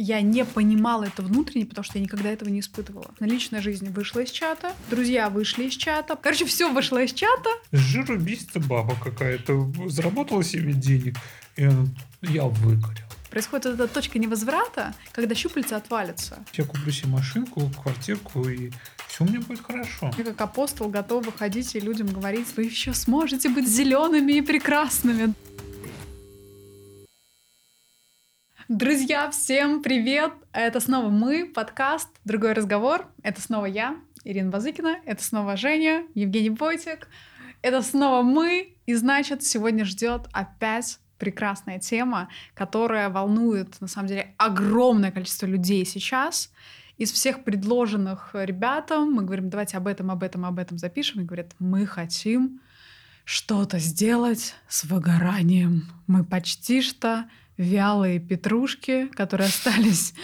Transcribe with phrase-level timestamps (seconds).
[0.00, 3.10] я не понимала это внутренне, потому что я никогда этого не испытывала.
[3.20, 6.16] На личной жизни вышла из чата, друзья вышли из чата.
[6.16, 7.50] Короче, все вышло из чата.
[7.72, 11.16] Жирубийство баба какая-то заработала себе денег,
[11.56, 11.68] и
[12.22, 13.04] я выгорел.
[13.30, 16.44] Происходит эта точка невозврата, когда щупальца отвалятся.
[16.54, 18.72] Я куплю себе машинку, квартирку, и
[19.06, 20.10] все у меня будет хорошо.
[20.18, 25.34] Я как апостол готов выходить и людям говорить, вы еще сможете быть зелеными и прекрасными.
[28.70, 30.30] Друзья, всем привет!
[30.52, 33.08] Это снова мы, подкаст «Другой разговор».
[33.24, 34.98] Это снова я, Ирина Базыкина.
[35.04, 37.08] Это снова Женя, Евгений Бойтик.
[37.62, 38.76] Это снова мы.
[38.86, 45.84] И значит, сегодня ждет опять прекрасная тема, которая волнует, на самом деле, огромное количество людей
[45.84, 46.52] сейчас.
[46.96, 51.22] Из всех предложенных ребятам мы говорим, давайте об этом, об этом, об этом запишем.
[51.22, 52.60] И говорят, мы хотим
[53.24, 55.90] что-то сделать с выгоранием.
[56.06, 57.24] Мы почти что
[57.60, 60.14] вялые петрушки, которые остались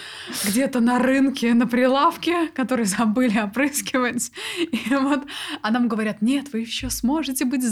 [0.46, 4.32] где-то на рынке, на прилавке, которые забыли опрыскивать.
[4.58, 5.26] И вот,
[5.60, 7.62] а нам говорят, нет, вы еще сможете быть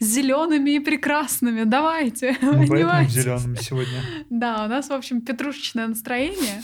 [0.00, 2.36] зелеными и прекрасными, давайте.
[2.42, 4.02] Ну, поэтому зелеными сегодня.
[4.30, 6.62] Да, у нас, в общем, петрушечное настроение.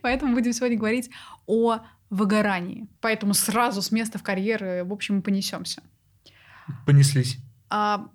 [0.00, 1.10] Поэтому будем сегодня говорить
[1.46, 2.86] о выгорании.
[3.00, 5.82] Поэтому сразу с места в карьеры, в общем, мы понесемся.
[6.86, 7.38] Понеслись.
[7.68, 8.06] А,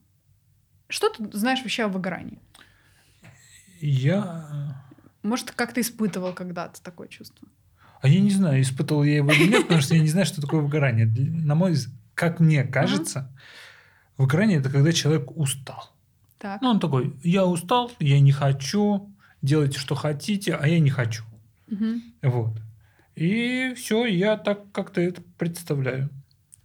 [0.87, 2.39] что ты знаешь вообще о выгорании?
[3.79, 4.83] Я...
[5.23, 7.47] Может, как ты испытывал когда-то такое чувство?
[8.01, 10.41] А я не знаю, испытывал я его или нет, потому что я не знаю, что
[10.41, 11.05] такое выгорание.
[11.05, 13.33] На мой взгляд, как мне кажется,
[14.17, 15.91] выгорание– это когда человек устал.
[16.37, 16.61] Так.
[16.61, 21.23] Ну, он такой, я устал, я не хочу, делайте, что хотите, а я не хочу.
[21.67, 22.01] Угу.
[22.23, 22.57] Вот.
[23.15, 26.09] И все, я так как-то это представляю.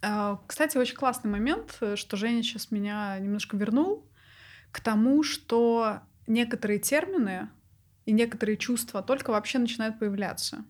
[0.03, 4.07] А, кстати, очень классный момент, что Женя сейчас меня немножко вернул
[4.71, 7.49] к тому, что некоторые термины
[8.07, 10.65] и некоторые чувства только вообще начинают появляться.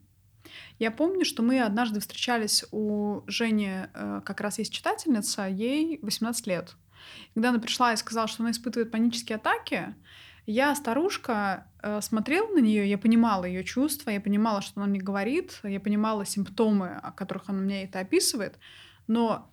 [0.79, 6.47] Я помню, что мы однажды встречались у Жени, э, как раз есть читательница, ей 18
[6.47, 6.77] лет.
[7.35, 9.95] Когда она пришла и сказала, что она испытывает панические атаки,
[10.47, 15.01] я, старушка, э, смотрела на нее, я понимала ее чувства, я понимала, что она мне
[15.01, 18.59] говорит, я понимала симптомы, о которых она мне это описывает,
[19.07, 19.51] но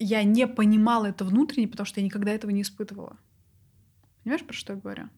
[0.00, 3.16] я не понимала это внутренне, потому что я никогда этого не испытывала.
[4.24, 5.08] Понимаешь, про что я говорю?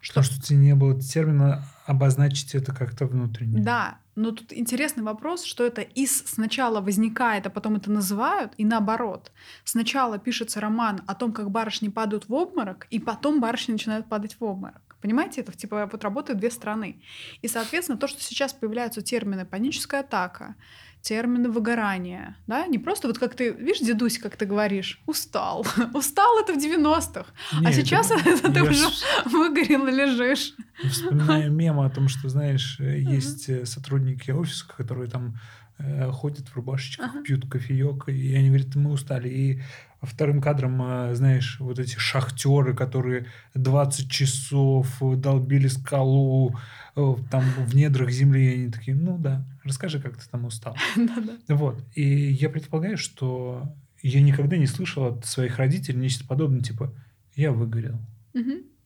[0.00, 3.60] Что, что тебе не было термина обозначить это как-то внутренне.
[3.60, 8.64] Да, но тут интересный вопрос, что это из сначала возникает, а потом это называют, и
[8.64, 9.32] наоборот.
[9.64, 14.36] Сначала пишется роман о том, как барышни падают в обморок, и потом барышни начинают падать
[14.38, 14.96] в обморок.
[15.00, 17.02] Понимаете, это типа вот работают две стороны.
[17.42, 20.56] И, соответственно, то, что сейчас появляются термины паническая атака,
[21.06, 25.64] термины выгорания, да, не просто вот как ты, видишь, дедусь, как ты говоришь, устал.
[25.94, 27.26] устал это в 90-х,
[27.64, 28.86] а сейчас это, это ты уже
[29.24, 30.54] выгорел и лежишь.
[30.90, 35.38] Вспоминаю мем о том, что, знаешь, есть э, сотрудники офиса, которые там
[35.78, 37.22] э, ходят в рубашечках, ага.
[37.22, 39.28] пьют кофеек, и они говорят, мы устали.
[39.28, 39.62] И
[40.06, 46.56] вторым кадром, э, знаешь, вот эти шахтеры, которые 20 часов долбили скалу
[46.94, 50.76] там в недрах земли, и они такие, ну да, расскажи, как ты там устал.
[51.48, 51.78] Вот.
[51.94, 56.94] И я предполагаю, что я никогда не слышал от своих родителей нечто подобное, типа,
[57.34, 57.98] я выгорел.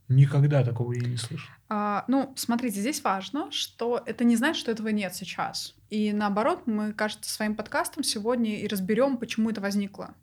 [0.08, 1.48] Никогда такого я не слышал.
[1.68, 5.76] А, ну, смотрите, здесь важно, что это не значит, что этого нет сейчас.
[5.88, 10.14] И наоборот, мы, кажется, своим подкастом сегодня и разберем, почему это возникло.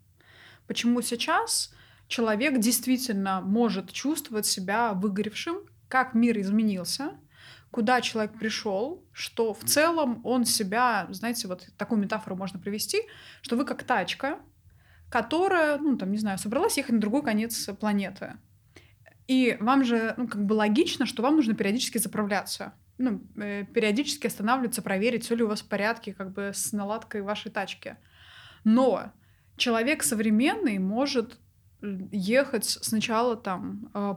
[0.67, 1.73] Почему сейчас
[2.07, 5.57] человек действительно может чувствовать себя выгоревшим,
[5.87, 7.11] как мир изменился,
[7.71, 13.01] куда человек пришел, что в целом он себя, знаете, вот такую метафору можно привести,
[13.41, 14.39] что вы как тачка,
[15.09, 18.33] которая, ну, там, не знаю, собралась ехать на другой конец планеты.
[19.27, 22.73] И вам же, ну, как бы логично, что вам нужно периодически заправляться.
[22.97, 27.21] Ну, э, периодически останавливаться, проверить, все ли у вас в порядке, как бы с наладкой
[27.21, 27.97] вашей тачки.
[28.63, 29.11] Но
[29.57, 31.37] человек современный может
[31.81, 34.15] ехать сначала там э,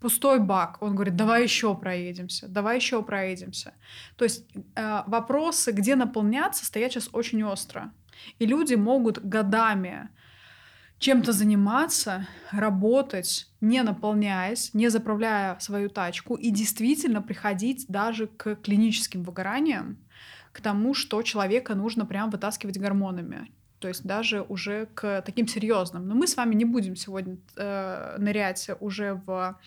[0.00, 0.78] пустой бак.
[0.80, 3.74] Он говорит, давай еще проедемся, давай еще проедемся.
[4.16, 7.92] То есть э, вопросы, где наполняться, стоят сейчас очень остро.
[8.38, 10.08] И люди могут годами
[10.98, 19.24] чем-то заниматься, работать, не наполняясь, не заправляя свою тачку и действительно приходить даже к клиническим
[19.24, 19.98] выгораниям,
[20.52, 23.50] к тому, что человека нужно прям вытаскивать гормонами
[23.82, 26.06] то есть даже уже к таким серьезным.
[26.06, 29.58] Но мы с вами не будем сегодня э, нырять уже в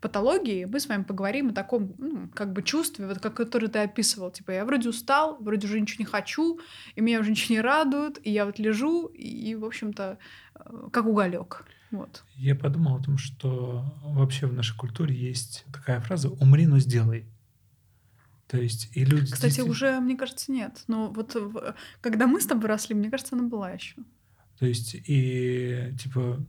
[0.00, 3.80] патологии, мы с вами поговорим о таком, ну, как бы чувстве, вот как который ты
[3.80, 6.60] описывал, типа я вроде устал, вроде уже ничего не хочу,
[6.94, 10.18] и меня уже ничего не радует, и я вот лежу, и, и в общем-то,
[10.54, 11.64] э, как уголек.
[11.90, 12.22] Вот.
[12.36, 17.26] Я подумал о том, что вообще в нашей культуре есть такая фраза «умри, но сделай».
[18.46, 19.24] То есть и люди...
[19.24, 19.70] Кстати, действительно...
[19.70, 20.82] уже, мне кажется, нет.
[20.86, 21.36] Но вот
[22.00, 23.96] когда мы с тобой росли, мне кажется, она была еще.
[24.58, 26.44] То есть и типа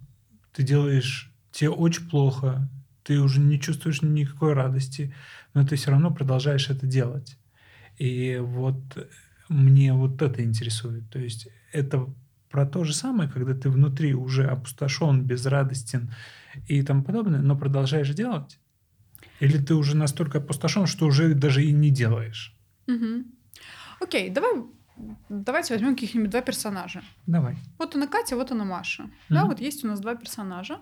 [0.53, 2.69] ты делаешь тебе очень плохо,
[3.03, 5.13] ты уже не чувствуешь никакой радости,
[5.53, 7.37] но ты все равно продолжаешь это делать.
[7.97, 8.75] И вот
[9.47, 11.09] мне вот это интересует.
[11.09, 12.13] То есть это
[12.49, 16.13] про то же самое, когда ты внутри уже опустошен, безрадостен
[16.67, 18.59] и тому подобное, но продолжаешь делать?
[19.39, 22.55] Или ты уже настолько опустошен, что уже даже и не делаешь?
[22.87, 23.25] Угу.
[23.99, 24.63] Окей, давай
[25.29, 27.03] Давайте возьмем каких-нибудь два персонажа.
[27.27, 27.57] Давай.
[27.77, 29.03] Вот она Катя, вот она Маша.
[29.03, 29.09] Mm-hmm.
[29.29, 30.79] Да, вот есть у нас два персонажа.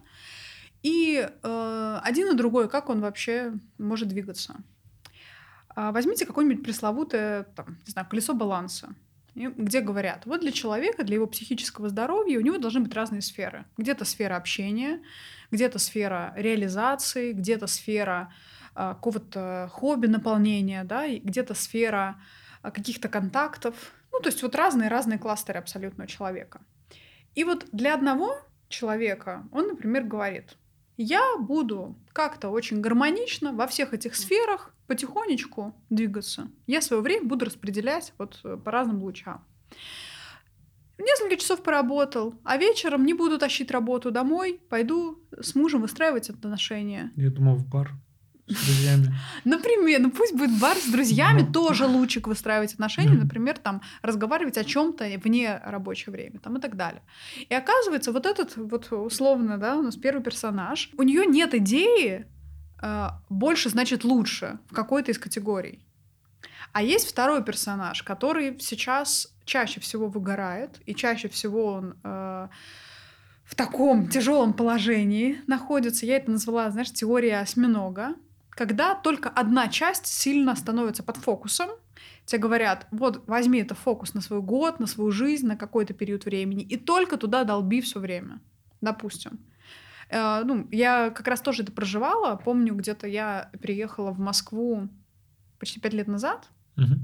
[0.84, 4.56] И э, один и другой, как он вообще может двигаться?
[5.76, 8.90] А возьмите какое-нибудь пресловутое, там, не знаю, колесо баланса,
[9.36, 13.66] где говорят, вот для человека, для его психического здоровья у него должны быть разные сферы.
[13.78, 15.02] Где-то сфера общения,
[15.52, 18.34] где-то сфера реализации, где-то сфера
[18.76, 22.22] э, какого-то хобби наполнения, да, где-то сфера
[22.62, 23.76] э, каких-то контактов.
[24.12, 26.62] Ну, то есть вот разные-разные кластеры абсолютно у человека.
[27.34, 28.38] И вот для одного
[28.70, 30.58] человека он, например, говорит,
[30.98, 36.50] я буду как-то очень гармонично во всех этих сферах потихонечку двигаться.
[36.68, 39.44] Я свое время буду распределять вот э, по разным лучам.
[41.00, 47.12] Несколько часов поработал, а вечером не буду тащить работу домой, пойду с мужем выстраивать отношения.
[47.16, 47.92] Я думал, в бар
[48.48, 49.14] с друзьями.
[49.46, 51.52] Например, ну пусть будет бар с друзьями, ну.
[51.52, 56.76] тоже лучик выстраивать отношения, например, там разговаривать о чем-то вне рабочего времени, там и так
[56.76, 57.02] далее.
[57.50, 62.28] И оказывается, вот этот вот условно, да, у нас первый персонаж, у нее нет идеи
[62.82, 65.80] э, больше значит лучше в какой-то из категорий.
[66.74, 72.48] А есть второй персонаж, который сейчас чаще всего выгорает, и чаще всего он э,
[73.46, 76.06] в таком тяжелом положении находится.
[76.06, 78.16] Я это назвала, знаешь, теория осьминога
[78.56, 81.70] когда только одна часть сильно становится под фокусом,
[82.26, 86.26] тебе говорят, вот возьми это фокус на свой год, на свою жизнь, на какой-то период
[86.26, 88.42] времени, и только туда долби все время,
[88.82, 89.40] допустим.
[90.10, 92.36] Э, ну, я как раз тоже это проживала.
[92.36, 94.90] Помню, где-то я приехала в Москву
[95.60, 96.96] почти пять лет назад, угу.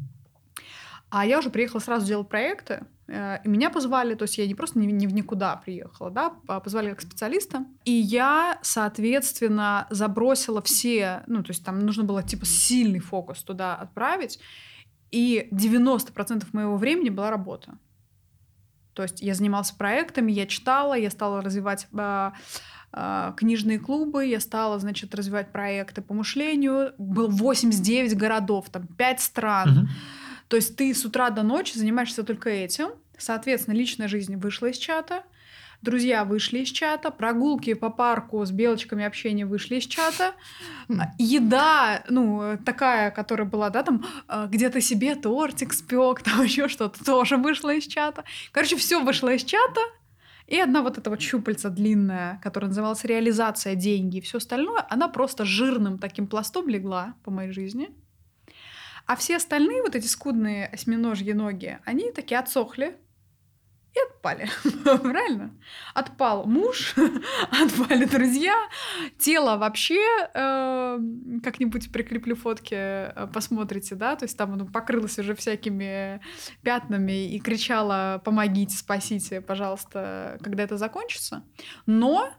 [1.10, 4.56] А я уже приехала сразу делать проекты, Э, и меня позвали, то есть я не
[4.56, 7.66] просто не, в никуда приехала, да, а позвали как специалиста.
[7.86, 13.76] И я, соответственно, забросила все, ну, то есть там нужно было типа сильный фокус туда
[13.76, 14.40] отправить,
[15.12, 17.78] и 90% моего времени была работа.
[18.94, 22.32] То есть я занималась проектами, я читала, я стала развивать э,
[22.94, 26.94] э, книжные клубы, я стала, значит, развивать проекты по мышлению.
[27.00, 29.70] Было 89 городов, там 5 стран.
[29.70, 29.88] Uh-huh.
[30.50, 32.90] То есть ты с утра до ночи занимаешься только этим.
[33.18, 35.24] Соответственно, личная жизнь вышла из чата,
[35.81, 40.34] друзья вышли из чата, прогулки по парку с белочками общения вышли из чата,
[40.88, 41.01] хм.
[41.18, 47.04] еда, ну, такая, которая была, да, там, а, где-то себе тортик спек, там еще что-то,
[47.04, 48.24] тоже вышла из чата.
[48.51, 49.81] Короче, все вышло из чата,
[50.48, 55.07] и одна вот эта вот щупальца длинная, которая называлась реализация деньги и все остальное, она
[55.07, 57.90] просто жирным таким пластом легла по моей жизни.
[59.10, 62.96] А все остальные вот эти скудные осьминожьи ноги, они такие отсохли
[63.96, 64.48] и отпали.
[64.84, 65.50] Правильно?
[65.96, 66.94] Отпал муж,
[67.50, 68.54] отпали друзья,
[69.18, 70.00] тело вообще
[70.32, 71.00] э,
[71.44, 76.22] как-нибудь прикреплю фотки, э, посмотрите, да, то есть там оно покрылось уже всякими
[76.62, 81.44] пятнами и кричало «помогите, спасите, пожалуйста, когда это закончится».
[81.88, 82.30] Но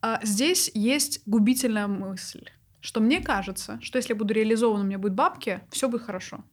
[0.00, 2.48] э, здесь есть губительная мысль
[2.86, 6.44] что мне кажется, что если я буду реализован, у меня будет бабки, все будет хорошо.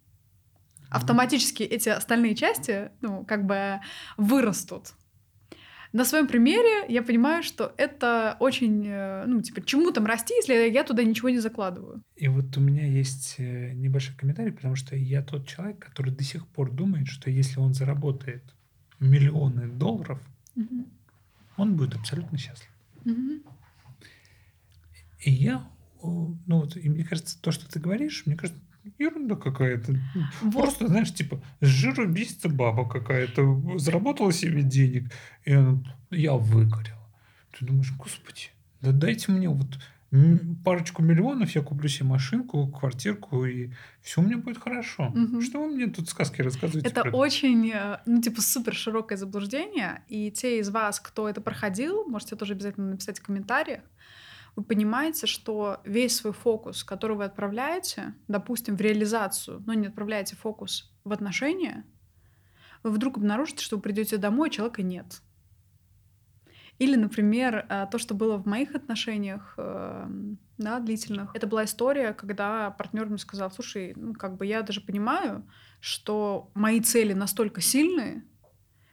[0.89, 3.79] Автоматически эти остальные части, ну, как бы
[4.17, 4.93] вырастут.
[5.91, 10.69] На своем примере я понимаю, что это очень, э, ну, типа, чему там расти, если
[10.71, 12.01] я туда ничего не закладываю.
[12.15, 16.23] И вот у меня есть э, небольшой комментарий, потому что я тот человек, который до
[16.23, 18.43] сих пор думает, что если он заработает
[18.99, 20.19] миллионы долларов,
[20.55, 20.87] угу.
[21.57, 22.71] он будет абсолютно счастлив.
[23.05, 23.43] Угу.
[25.25, 25.67] И я
[26.03, 28.61] ну вот, и мне кажется, то, что ты говоришь, мне кажется,
[28.99, 29.95] ерунда какая-то.
[30.41, 30.53] Вот.
[30.53, 35.11] Просто, знаешь, типа, с жиру бесится баба какая-то, заработала себе денег,
[35.45, 36.99] и она, я выгорела.
[37.57, 38.49] Ты думаешь, господи,
[38.81, 39.79] да дайте мне вот
[40.63, 43.71] парочку миллионов, я куплю себе машинку, квартирку, и
[44.03, 45.07] все у меня будет хорошо.
[45.07, 45.41] Угу.
[45.41, 46.87] Что вы мне тут сказки рассказываете?
[46.87, 50.03] Это очень, э, ну, типа, супер широкое заблуждение.
[50.07, 53.81] И те из вас, кто это проходил, можете тоже обязательно написать в комментариях
[54.55, 60.35] вы понимаете, что весь свой фокус, который вы отправляете, допустим, в реализацию, но не отправляете
[60.35, 61.85] фокус в отношения,
[62.83, 65.21] вы вдруг обнаружите, что вы придете домой, а человека нет.
[66.79, 71.31] Или, например, э, то, что было в моих отношениях, эм, да, длительных.
[71.35, 75.47] Это была история, когда партнер мне сказал, слушай, ну, как бы я даже понимаю,
[75.79, 78.25] что мои цели настолько сильные,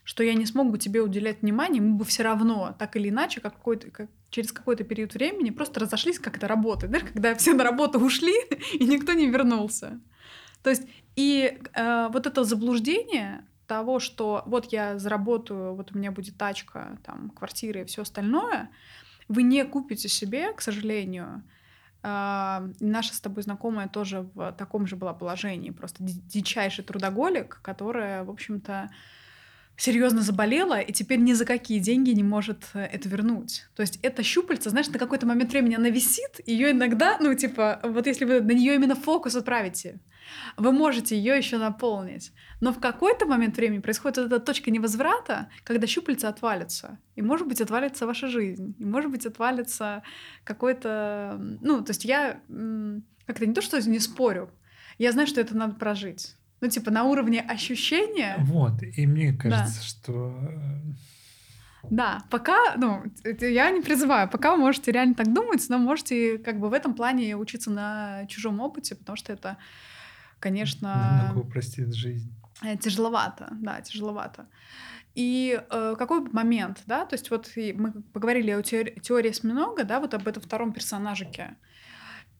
[0.04, 3.40] что я не смог бы тебе уделять внимание, мы бы все равно, так или иначе,
[3.40, 7.54] как какой-то, как, через какой-то период времени просто разошлись, как это работает, да, когда все
[7.54, 8.34] на работу ушли,
[8.72, 10.00] и никто не вернулся.
[10.62, 10.82] То есть,
[11.16, 16.98] и э, вот это заблуждение того, что вот я заработаю, вот у меня будет тачка,
[17.04, 18.70] там, квартира и все остальное,
[19.28, 21.42] вы не купите себе, к сожалению.
[22.02, 28.24] Э, наша с тобой знакомая тоже в таком же была положении, просто дичайший трудоголик, которая,
[28.24, 28.90] в общем-то,
[29.80, 33.64] серьезно заболела и теперь ни за какие деньги не может э, это вернуть.
[33.74, 37.80] То есть это щупальца, знаешь, на какой-то момент времени она висит, ее иногда, ну, типа,
[37.82, 40.00] вот если вы на нее именно фокус отправите,
[40.56, 42.32] вы можете ее еще наполнить.
[42.60, 46.98] Но в какой-то момент времени происходит эта точка невозврата, когда щупальца отвалится.
[47.16, 48.76] И, может быть, отвалится ваша жизнь.
[48.78, 50.02] И, может быть, отвалится
[50.44, 51.38] какой-то...
[51.62, 52.40] Ну, то есть я
[53.26, 54.50] как-то не то, что не спорю,
[54.98, 56.36] я знаю, что это надо прожить.
[56.60, 58.36] Ну, типа, на уровне ощущения.
[58.40, 59.86] Вот, и мне кажется, да.
[59.86, 60.38] что...
[61.82, 63.02] Э, да, пока, ну,
[63.40, 66.94] я не призываю, пока вы можете реально так думать, но можете как бы в этом
[66.94, 69.56] плане учиться на чужом опыте, потому что это,
[70.38, 71.22] конечно...
[71.24, 72.30] Намного упростит жизнь.
[72.62, 74.46] Э, тяжеловато, да, тяжеловато.
[75.14, 79.98] И э, какой момент, да, то есть вот мы поговорили о теории, теории осьминога, да,
[79.98, 81.56] вот об этом втором персонажике,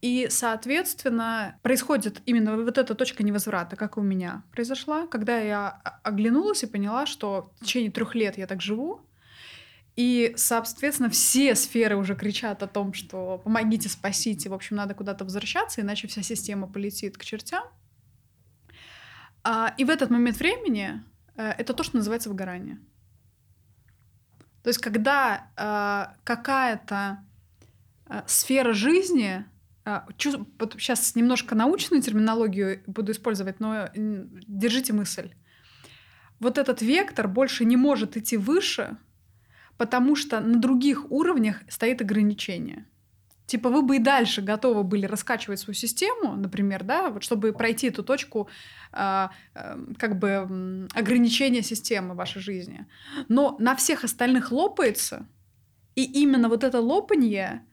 [0.01, 6.63] и, соответственно, происходит именно вот эта точка невозврата, как у меня произошла, когда я оглянулась
[6.63, 9.03] и поняла, что в течение трех лет я так живу,
[9.97, 15.25] и, соответственно, все сферы уже кричат о том, что помогите, спасите, в общем, надо куда-то
[15.25, 17.65] возвращаться, иначе вся система полетит к чертям.
[19.43, 21.03] А, и в этот момент времени
[21.37, 22.79] э, это то, что называется выгорание.
[24.63, 27.25] То есть, когда э, какая-то
[28.09, 29.45] э, сфера жизни
[29.85, 35.31] а, сейчас немножко научную терминологию буду использовать, но держите мысль.
[36.39, 38.97] Вот этот вектор больше не может идти выше,
[39.77, 42.87] потому что на других уровнях стоит ограничение.
[43.47, 47.89] Типа вы бы и дальше готовы были раскачивать свою систему, например, да, вот чтобы пройти
[47.89, 48.49] эту точку
[48.93, 52.87] э, э, как бы ограничения системы вашей жизни.
[53.29, 55.27] Но на всех остальных лопается,
[55.97, 57.65] и именно вот это лопанье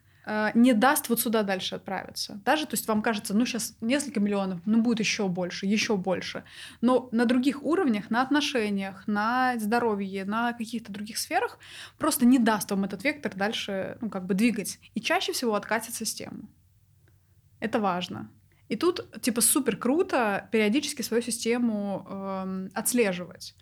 [0.53, 2.41] не даст вот сюда дальше отправиться.
[2.43, 6.43] Даже, то есть вам кажется, ну сейчас несколько миллионов, ну будет еще больше, еще больше.
[6.81, 11.59] Но на других уровнях, на отношениях, на здоровье, на каких-то других сферах
[11.97, 14.79] просто не даст вам этот вектор дальше, ну как бы двигать.
[14.95, 16.49] И чаще всего откатит систему.
[17.59, 18.29] Это важно.
[18.69, 23.55] И тут типа супер круто периодически свою систему э, отслеживать.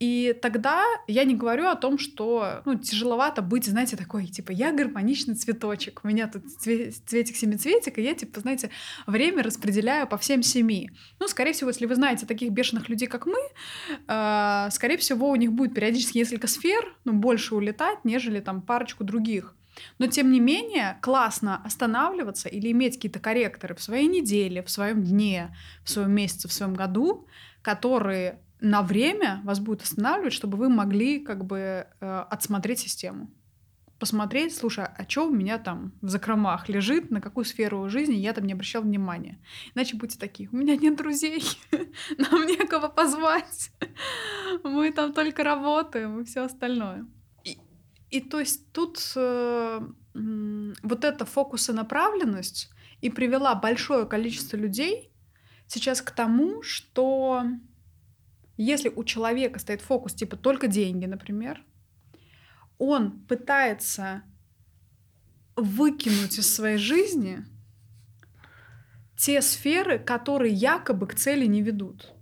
[0.00, 4.72] И тогда я не говорю о том, что ну, тяжеловато быть, знаете, такой, типа, я
[4.72, 8.70] гармоничный цветочек, у меня тут цветик-семицветик, и я, типа, знаете,
[9.06, 10.90] время распределяю по всем семи.
[11.18, 13.38] Ну, скорее всего, если вы знаете таких бешеных людей, как мы,
[14.08, 19.04] э, скорее всего, у них будет периодически несколько сфер, ну, больше улетать, нежели там парочку
[19.04, 19.54] других.
[19.98, 25.02] Но, тем не менее, классно останавливаться или иметь какие-то корректоры в своей неделе, в своем
[25.02, 25.54] дне,
[25.84, 27.26] в своем месяце, в своем году,
[27.60, 33.30] которые на время вас будет останавливать, чтобы вы могли как бы э, отсмотреть систему.
[33.98, 38.32] Посмотреть, слушай, а что у меня там в закромах лежит, на какую сферу жизни я
[38.32, 39.38] там не обращал внимания.
[39.74, 41.42] Иначе будете такие, у меня нет друзей,
[42.16, 43.72] нам некого позвать,
[44.64, 47.06] мы там только работаем и все остальное.
[47.44, 47.58] И,
[48.08, 49.80] и то есть тут э,
[50.14, 52.70] вот эта фокусонаправленность
[53.02, 55.12] и привела большое количество людей
[55.66, 57.44] сейчас к тому, что
[58.62, 61.64] если у человека стоит фокус типа только деньги, например,
[62.78, 64.22] он пытается
[65.56, 67.44] выкинуть из своей жизни
[69.16, 72.12] те сферы, которые якобы к цели не ведут.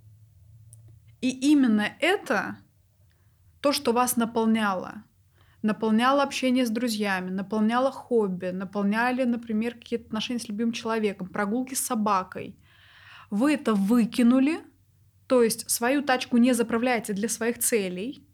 [1.21, 2.59] И именно это
[3.61, 5.05] то, что вас наполняло.
[5.63, 11.85] Наполняло общение с друзьями, наполняло хобби, наполняли, например, какие-то отношения с любимым человеком, прогулки с
[11.85, 12.57] собакой.
[13.31, 14.61] Вы это выкинули,
[15.29, 18.27] то есть свою тачку не заправляете для своих целей,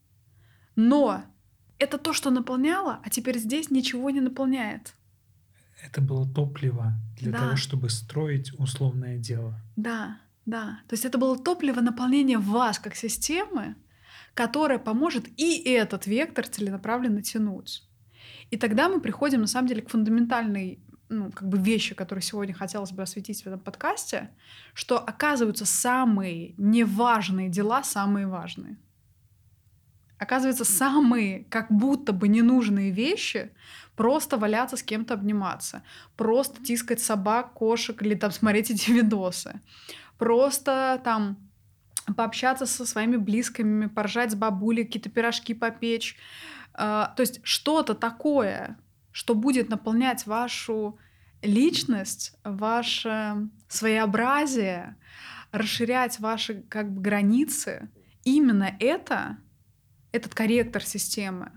[0.76, 1.24] но
[1.78, 4.94] это то, что наполняло, а теперь здесь ничего не наполняет.
[5.82, 7.38] Это было топливо для да.
[7.40, 9.60] того, чтобы строить условное дело.
[9.76, 10.80] Да, да.
[10.88, 13.74] То есть это было топливо наполнения вас как системы,
[14.34, 17.82] которое поможет и этот вектор целенаправленно тянуть.
[18.50, 22.54] И тогда мы приходим на самом деле к фундаментальной ну, как бы вещи, которые сегодня
[22.54, 24.30] хотелось бы осветить в этом подкасте,
[24.72, 28.76] что оказываются самые неважные дела самые важные.
[30.18, 33.50] Оказывается, самые как будто бы ненужные вещи
[33.96, 35.82] просто валяться с кем-то обниматься,
[36.16, 39.60] просто тискать собак, кошек или там смотреть эти видосы,
[40.18, 41.36] просто там
[42.16, 46.16] пообщаться со своими близкими, поржать с бабулей, какие-то пирожки попечь.
[46.74, 48.76] А, то есть что-то такое,
[49.14, 50.98] что будет наполнять вашу
[51.40, 54.96] личность, ваше своеобразие,
[55.52, 57.88] расширять ваши как бы границы,
[58.24, 59.38] именно это,
[60.10, 61.52] этот корректор системы,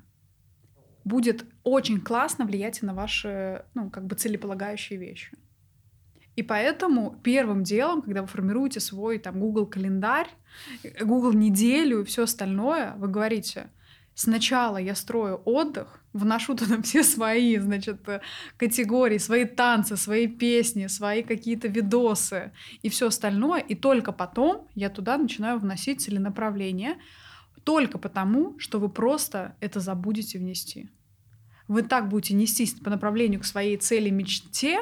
[1.04, 5.36] будет очень классно влиять на ваши, ну, как бы целеполагающие вещи.
[6.36, 10.30] И поэтому первым делом, когда вы формируете свой там Google календарь,
[11.02, 13.72] Google неделю и все остальное, вы говорите,
[14.14, 18.22] сначала я строю отдых, вношу туда все свои, значит, э,
[18.58, 24.90] категории, свои танцы, свои песни, свои какие-то видосы и все остальное, и только потом я
[24.90, 26.98] туда начинаю вносить целенаправление,
[27.64, 30.90] только потому, что вы просто это забудете внести.
[31.68, 34.80] Вы так будете нестись по направлению к своей цели, мечте,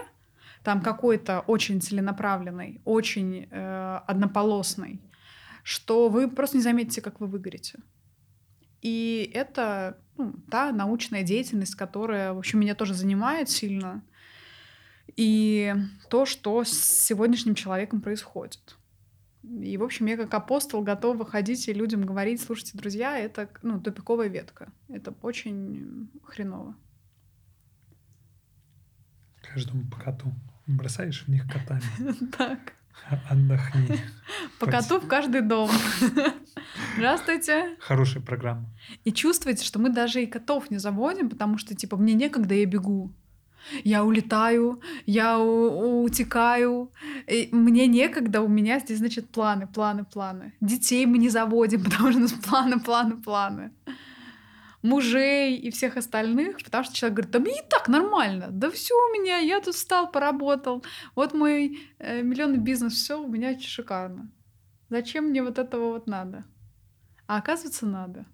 [0.64, 5.02] там какой-то очень целенаправленный, очень э, однополосный,
[5.64, 7.80] что вы просто не заметите, как вы выгорите.
[8.82, 14.04] И это ну, та научная деятельность, которая, в общем, меня тоже занимает сильно.
[15.16, 15.74] И
[16.10, 18.78] то, что с сегодняшним человеком происходит.
[19.44, 23.80] И, в общем, я как апостол готова выходить и людям говорить, слушайте, друзья, это ну,
[23.80, 24.72] тупиковая ветка.
[24.90, 26.76] Это очень хреново.
[29.42, 30.34] Каждому по коту.
[30.66, 31.84] Бросаешь в них котами.
[32.38, 32.74] Так.
[33.30, 34.00] Отдохни.
[34.60, 35.70] По коту в каждый дом.
[36.96, 37.76] Здравствуйте.
[37.80, 38.66] Хорошая программа.
[39.04, 42.66] И чувствуете, что мы даже и котов не заводим, потому что, типа, мне некогда, я
[42.66, 43.12] бегу.
[43.84, 46.92] Я улетаю, я утекаю,
[47.26, 50.54] и мне некогда, у меня здесь, значит, планы, планы, планы.
[50.62, 53.72] Детей мы не заводим, потому что у нас планы, планы, планы
[54.86, 58.94] мужей и всех остальных, потому что человек говорит, да мне и так нормально, да все
[58.94, 60.84] у меня, я тут встал, поработал,
[61.16, 64.32] вот мой э, миллионный бизнес, все у меня шикарно.
[64.90, 66.46] Зачем мне вот этого вот надо?
[67.28, 68.26] А оказывается, надо.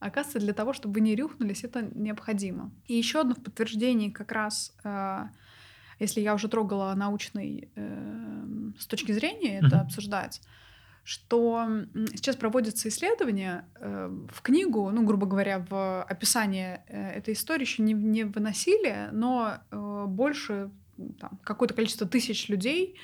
[0.00, 2.72] Оказывается, для того, чтобы вы не рюхнулись, это необходимо.
[2.86, 5.24] И еще одно в подтверждении как раз, э,
[5.98, 9.80] если я уже трогала научный э, с точки зрения это mm-hmm.
[9.80, 10.40] обсуждать,
[11.04, 11.66] что
[12.14, 17.82] сейчас проводятся исследования э, в книгу, ну, грубо говоря, в описание э, этой истории еще
[17.82, 20.70] не, не выносили, но э, больше
[21.18, 22.96] там, какое-то количество тысяч людей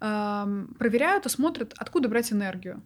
[0.00, 2.82] э, проверяют и смотрят, откуда брать энергию.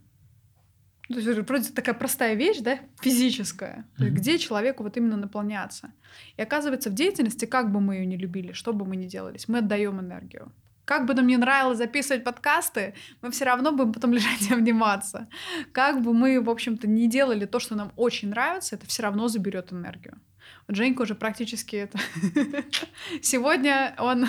[1.08, 4.08] То есть вроде такая простая вещь, да, физическая, mm-hmm.
[4.10, 5.92] где человеку вот именно наполняться.
[6.36, 9.38] И оказывается, в деятельности, как бы мы ее не любили, что бы мы ни делали,
[9.48, 10.52] мы отдаем энергию.
[10.84, 15.28] Как бы нам не нравилось записывать подкасты, мы все равно будем потом лежать и обниматься.
[15.72, 19.28] Как бы мы, в общем-то, не делали то, что нам очень нравится, это все равно
[19.28, 20.18] заберет энергию.
[20.66, 21.98] Вот Женька уже практически это...
[23.22, 24.26] Сегодня он...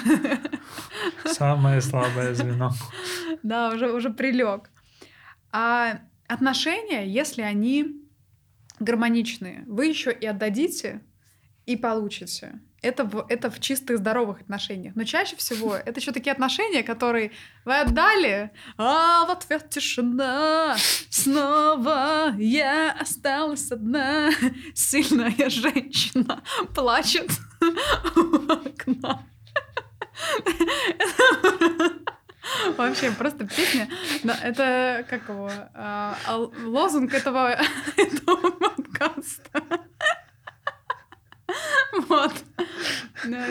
[1.25, 2.71] Самое слабое звено.
[3.41, 4.69] Да, уже, уже прилег.
[5.51, 8.03] А отношения, если они
[8.79, 11.01] гармоничные, вы еще и отдадите,
[11.65, 14.95] и получите это в, это в чистых здоровых отношениях.
[14.95, 17.31] Но чаще всего это еще такие отношения, которые
[17.65, 20.75] вы отдали, а в ответ тишина.
[21.09, 24.29] Снова я осталась одна.
[24.75, 26.43] Сильная женщина
[26.75, 27.31] плачет
[28.15, 29.25] у окна.
[32.77, 33.87] Вообще, просто песня.
[34.23, 35.49] Да, это как его?
[35.73, 37.57] А, а, лозунг этого,
[37.97, 39.61] этого подкаста.
[42.09, 42.33] Вот.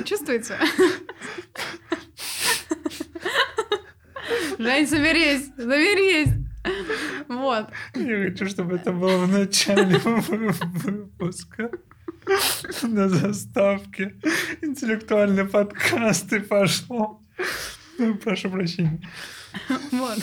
[0.04, 0.58] Чувствуете?
[4.58, 6.28] Жень, соберись, соберись.
[7.28, 7.68] Вот.
[7.94, 11.70] Я хочу, чтобы это было в начале выпуска.
[12.82, 14.14] На заставке.
[14.60, 17.20] Интеллектуальный подкаст и пошло.
[17.98, 19.00] Ну, прошу прощения.
[19.90, 20.18] Вот.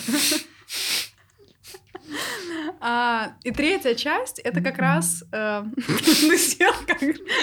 [2.82, 5.64] А, и третья часть это как раз э,
[6.38, 7.02] сел как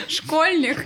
[0.09, 0.85] школьник.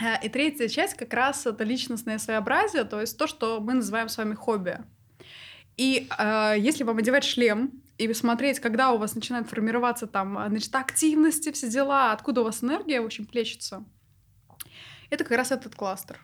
[0.00, 4.08] А, и третья часть как раз это личностное своеобразие, то есть то, что мы называем
[4.08, 4.78] с вами хобби.
[5.76, 10.74] И э, если вам одевать шлем и смотреть, когда у вас начинает формироваться там, значит,
[10.74, 13.84] активности, все дела, откуда у вас энергия, в общем, плещется,
[15.10, 16.20] это как раз этот кластер.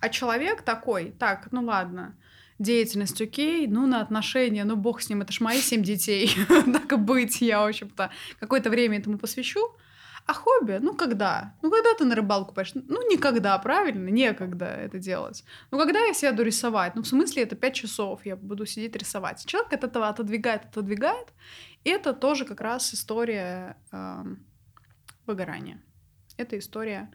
[0.00, 2.16] А человек такой, так, ну ладно,
[2.58, 6.92] деятельность окей, ну, на отношения, ну, бог с ним, это ж мои семь детей, так
[6.92, 9.76] и быть, я, в общем-то, какое-то время этому посвящу.
[10.26, 10.78] А хобби?
[10.82, 11.54] Ну, когда?
[11.62, 12.74] Ну, когда ты на рыбалку пойдешь?
[12.74, 14.08] Ну, никогда, правильно?
[14.08, 15.44] Некогда это делать.
[15.70, 16.96] Ну, когда я сяду рисовать?
[16.96, 19.46] Ну, в смысле, это пять часов я буду сидеть рисовать.
[19.46, 21.28] Человек от этого отодвигает, отодвигает,
[21.84, 24.24] это тоже как раз история э,
[25.26, 25.80] выгорания.
[26.36, 27.08] Это история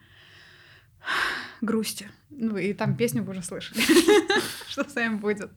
[1.61, 2.09] грусти.
[2.29, 3.79] Ну, и там песню вы уже слышали,
[4.67, 5.51] что с вами будет.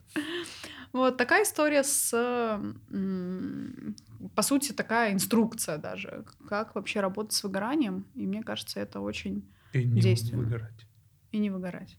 [0.93, 2.11] Вот такая история с,
[4.35, 8.05] по сути, такая инструкция даже, как вообще работать с выгоранием.
[8.15, 10.43] И мне кажется, это очень и не действенно.
[10.43, 10.87] выгорать.
[11.31, 11.97] И не выгорать.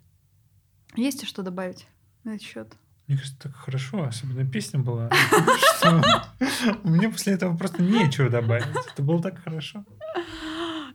[0.95, 1.87] Есть что добавить
[2.25, 2.75] на этот счет?
[3.07, 5.11] Мне кажется, так хорошо, особенно песня была,
[5.77, 6.03] что
[6.83, 8.67] мне после этого просто нечего добавить.
[8.93, 9.85] Это было так хорошо.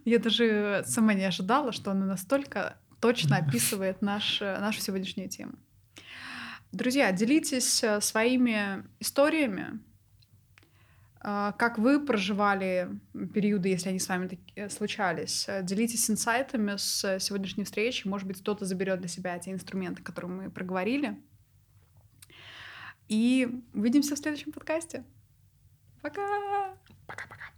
[0.03, 5.53] Я даже сама не ожидала, что она настолько точно описывает наш, нашу сегодняшнюю тему.
[6.71, 9.81] Друзья, делитесь э, своими историями,
[11.21, 12.87] э, как вы проживали
[13.33, 15.49] периоды, если они с вами такие случались.
[15.63, 18.07] Делитесь инсайтами с сегодняшней встречи.
[18.07, 21.21] Может быть, кто-то заберет для себя те инструменты, которые мы проговорили.
[23.09, 25.03] И увидимся в следующем подкасте.
[26.01, 26.77] Пока!
[27.05, 27.50] Пока-пока.